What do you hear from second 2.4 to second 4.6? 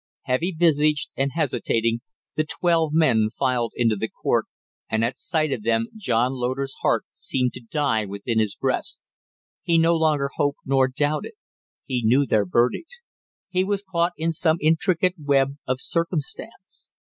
twelve men filed into court,